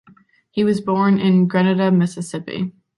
He 0.49 0.63
was 0.63 0.81
born 0.81 1.19
in 1.19 1.47
Grenada, 1.47 1.91
Mississippi. 1.91 2.71